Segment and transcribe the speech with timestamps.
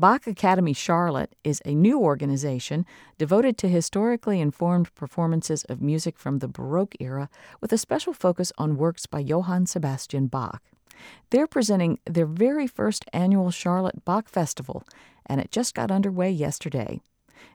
[0.00, 2.86] Bach Akademie Charlotte is a new organization
[3.18, 7.28] devoted to historically informed performances of music from the Baroque era
[7.60, 10.62] with a special focus on works by Johann Sebastian Bach.
[11.28, 14.84] They're presenting their very first annual Charlotte Bach Festival,
[15.26, 17.02] and it just got underway yesterday.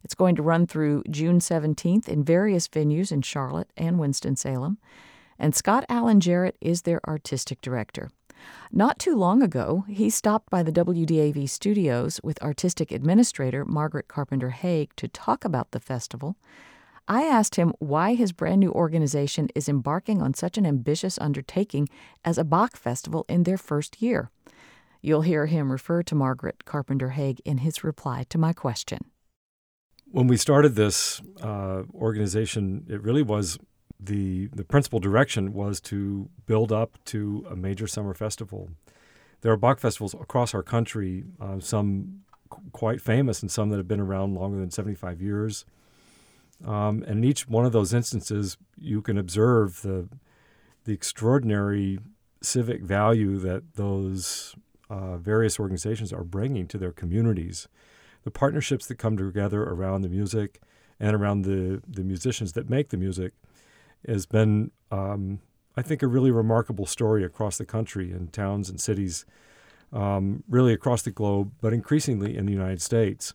[0.03, 4.77] It's going to run through June 17th in various venues in Charlotte and Winston-Salem,
[5.39, 8.11] and Scott Allen Jarrett is their artistic director.
[8.71, 14.49] Not too long ago, he stopped by the WDAV studios with artistic administrator Margaret Carpenter
[14.49, 16.35] Haig to talk about the festival.
[17.07, 21.87] I asked him why his brand new organization is embarking on such an ambitious undertaking
[22.23, 24.31] as a Bach festival in their first year.
[25.01, 29.11] You'll hear him refer to Margaret Carpenter Haig in his reply to my question.
[30.05, 33.59] When we started this uh, organization, it really was
[33.99, 38.69] the the principal direction was to build up to a major summer festival.
[39.41, 43.77] There are Bach festivals across our country, uh, some qu- quite famous and some that
[43.77, 45.65] have been around longer than 75 years.
[46.65, 50.07] Um, and in each one of those instances, you can observe the
[50.85, 51.99] the extraordinary
[52.41, 54.55] civic value that those
[54.89, 57.67] uh, various organizations are bringing to their communities.
[58.23, 60.61] The partnerships that come together around the music
[60.99, 63.33] and around the, the musicians that make the music
[64.07, 65.39] has been, um,
[65.75, 69.25] I think, a really remarkable story across the country in towns and cities,
[69.93, 73.33] um, really across the globe, but increasingly in the United States.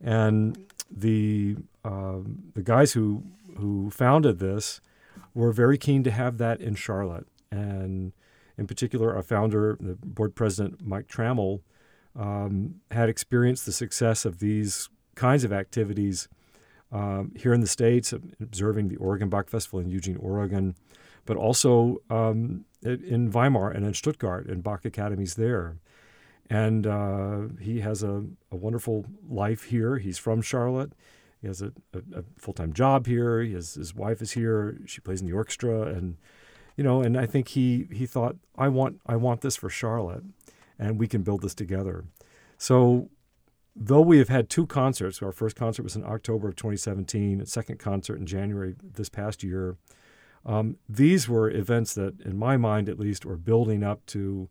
[0.00, 0.58] And
[0.90, 3.22] the um, the guys who
[3.56, 4.80] who founded this
[5.32, 8.12] were very keen to have that in Charlotte, and
[8.56, 11.60] in particular, our founder, the board president Mike Trammell,
[12.16, 16.28] um, had experienced the success of these kinds of activities
[16.94, 20.76] um, here in the States, observing the Oregon Bach Festival in Eugene, Oregon,
[21.26, 25.78] but also um, in Weimar and in Stuttgart and Bach academies there.
[26.48, 29.96] And uh, he has a, a, wonderful life here.
[29.96, 30.92] He's from Charlotte.
[31.40, 33.44] He has a, a, a full time job here.
[33.44, 34.78] Has, his wife is here.
[34.86, 36.16] She plays in the orchestra, and
[36.76, 37.00] you know.
[37.00, 40.22] And I think he he thought, I want I want this for Charlotte,
[40.78, 42.04] and we can build this together.
[42.58, 43.08] So
[43.76, 47.46] though we have had two concerts, our first concert was in October of 2017, a
[47.46, 49.76] second concert in January this past year.
[50.46, 54.48] Um, these were events that, in my mind at least, were building up to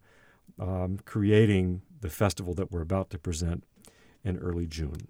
[0.59, 3.63] um, creating the festival that we're about to present
[4.23, 5.07] in early June.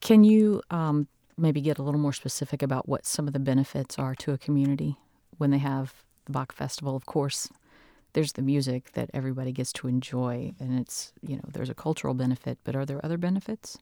[0.00, 3.98] Can you um, maybe get a little more specific about what some of the benefits
[3.98, 4.96] are to a community
[5.38, 6.96] when they have the Bach Festival?
[6.96, 7.48] Of course,
[8.16, 12.14] there's the music that everybody gets to enjoy, and it's you know there's a cultural
[12.14, 12.56] benefit.
[12.64, 13.76] But are there other benefits?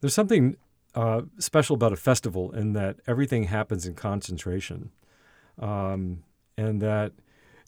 [0.00, 0.56] There's something
[0.94, 4.92] uh, special about a festival in that everything happens in concentration,
[5.58, 6.22] um,
[6.56, 7.10] and that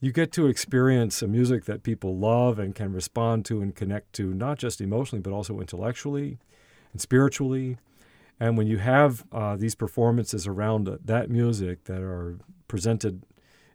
[0.01, 4.13] you get to experience a music that people love and can respond to and connect
[4.13, 6.39] to, not just emotionally but also intellectually
[6.93, 7.77] and spiritually.
[8.39, 12.39] And when you have uh, these performances around that music that are
[12.69, 13.25] presented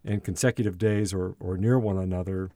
[0.03, 2.49] in consecutive days or, or near one another,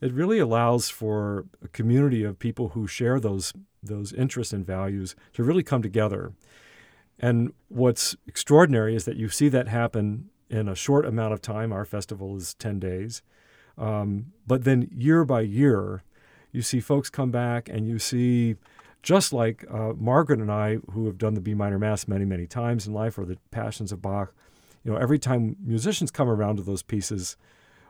[0.00, 3.52] it really allows for a community of people who share those
[3.82, 6.32] those interests and values to really come together.
[7.18, 11.72] And what's extraordinary is that you see that happen in a short amount of time.
[11.72, 13.22] Our festival is 10 days.
[13.76, 16.04] Um, but then year by year,
[16.52, 18.56] you see folks come back and you see,
[19.02, 22.46] just like uh, Margaret and I, who have done the B minor Mass many, many
[22.46, 24.34] times in life, or the Passions of Bach,
[24.84, 27.36] you know, every time musicians come around to those pieces,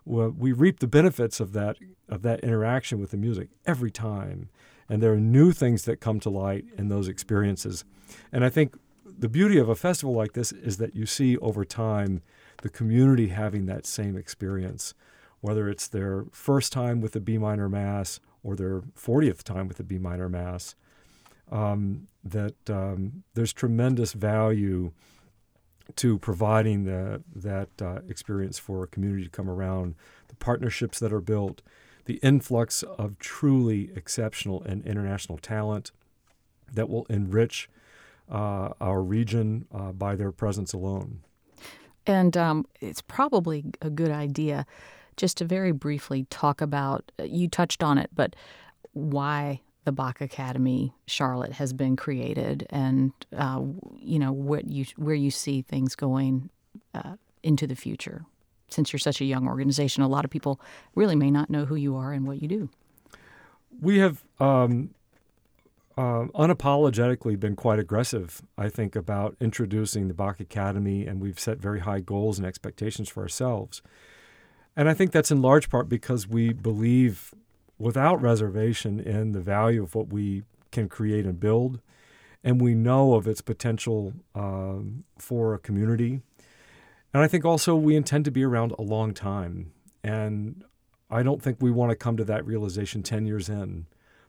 [0.04, 1.76] we reap the benefits of that
[2.08, 4.48] of that interaction with the music every time,
[4.88, 7.84] and there are new things that come to light in those experiences.
[8.32, 8.76] And I think
[9.18, 12.22] the beauty of a festival like this is that you see over time
[12.62, 14.94] the community having that same experience,
[15.40, 19.76] whether it's their first time with the B minor mass or their 40th time with
[19.76, 20.74] the B minor mass.
[21.50, 24.92] Um, that um, there's tremendous value
[25.96, 29.94] to providing the, that uh, experience for a community to come around,
[30.28, 31.62] the partnerships that are built,
[32.04, 35.92] the influx of truly exceptional and international talent
[36.72, 37.68] that will enrich
[38.30, 41.20] uh, our region uh, by their presence alone.
[42.06, 44.66] And um, it's probably a good idea
[45.16, 48.34] just to very briefly talk about, you touched on it, but
[48.92, 53.62] why the Bach Akademie Charlotte has been created, and uh,
[53.98, 56.50] you know what you where you see things going
[56.94, 58.24] uh, into the future.
[58.68, 60.60] Since you're such a young organization, a lot of people
[60.94, 62.70] really may not know who you are and what you do.
[63.80, 64.94] We have um,
[65.96, 71.58] uh, unapologetically been quite aggressive, I think, about introducing the Bach Akademie, and we've set
[71.58, 73.82] very high goals and expectations for ourselves.
[74.74, 77.34] And I think that's in large part because we believe
[77.82, 81.80] without reservation in the value of what we can create and build,
[82.44, 86.20] and we know of its potential um, for a community.
[87.12, 89.72] And I think also we intend to be around a long time.
[90.04, 90.64] And
[91.10, 93.86] I don't think we want to come to that realization 10 years in,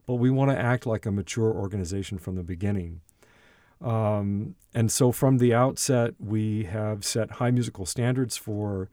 [0.08, 3.02] but we want to act like a mature organization from the beginning.
[3.82, 8.90] Um, and so from the outset, we have set high musical standards for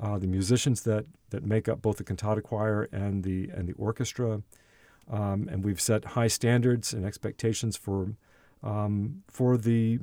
[0.00, 3.72] uh, the musicians that, that make up both the cantata choir and the, and the
[3.74, 4.42] orchestra.
[5.10, 8.14] Um, and we've set high standards and expectations for,
[8.62, 9.98] um, for, the,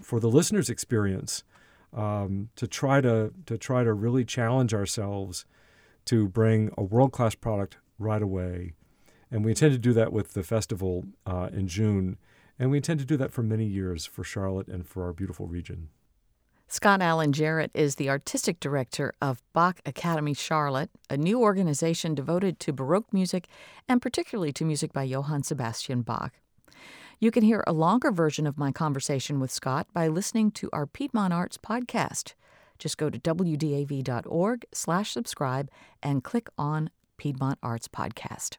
[0.00, 1.44] for the listener's experience
[1.92, 5.44] um, to, try to, to try to really challenge ourselves
[6.06, 8.72] to bring a world class product right away.
[9.30, 12.16] And we intend to do that with the festival uh, in June.
[12.58, 15.46] And we intend to do that for many years for Charlotte and for our beautiful
[15.46, 15.88] region.
[16.68, 22.58] Scott Allen Jarrett is the artistic director of Bach Akademie Charlotte, a new organization devoted
[22.58, 23.46] to Baroque music
[23.88, 26.32] and particularly to music by Johann Sebastian Bach.
[27.20, 30.86] You can hear a longer version of my conversation with Scott by listening to our
[30.86, 32.34] Piedmont Arts podcast.
[32.80, 35.70] Just go to wdav.org slash subscribe
[36.02, 38.56] and click on Piedmont Arts Podcast.